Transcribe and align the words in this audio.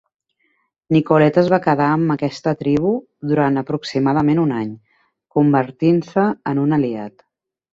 Nicolet 0.95 1.35
es 1.41 1.49
va 1.53 1.59
quedar 1.65 1.89
amb 1.97 2.13
aquesta 2.15 2.53
tribu 2.61 2.93
durant 3.33 3.61
aproximadament 3.63 4.41
un 4.47 4.55
any, 4.63 4.75
convertint-se 5.39 6.29
en 6.55 6.67
un 6.67 6.79
aliat. 6.81 7.25